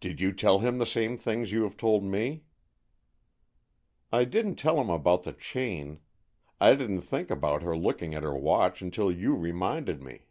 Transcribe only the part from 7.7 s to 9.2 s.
looking at her watch until